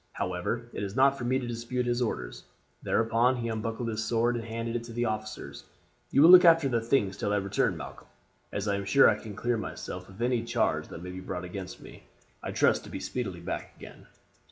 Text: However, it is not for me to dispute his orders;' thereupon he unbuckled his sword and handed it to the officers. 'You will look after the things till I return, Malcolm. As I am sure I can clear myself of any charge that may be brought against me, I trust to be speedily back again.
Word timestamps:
However, 0.13 0.67
it 0.73 0.81
is 0.81 0.95
not 0.95 1.15
for 1.15 1.25
me 1.25 1.37
to 1.37 1.45
dispute 1.45 1.85
his 1.85 2.01
orders;' 2.01 2.43
thereupon 2.81 3.35
he 3.35 3.49
unbuckled 3.49 3.87
his 3.87 4.03
sword 4.03 4.33
and 4.35 4.43
handed 4.43 4.75
it 4.75 4.83
to 4.85 4.93
the 4.93 5.05
officers. 5.05 5.63
'You 6.09 6.23
will 6.23 6.31
look 6.31 6.43
after 6.43 6.67
the 6.67 6.81
things 6.81 7.15
till 7.17 7.31
I 7.31 7.35
return, 7.35 7.77
Malcolm. 7.77 8.07
As 8.51 8.67
I 8.67 8.77
am 8.77 8.85
sure 8.85 9.07
I 9.07 9.19
can 9.19 9.35
clear 9.35 9.57
myself 9.57 10.09
of 10.09 10.19
any 10.19 10.43
charge 10.43 10.87
that 10.87 11.03
may 11.03 11.11
be 11.11 11.19
brought 11.19 11.45
against 11.45 11.81
me, 11.81 12.01
I 12.41 12.49
trust 12.51 12.83
to 12.85 12.89
be 12.89 12.99
speedily 12.99 13.41
back 13.41 13.75
again. 13.77 14.07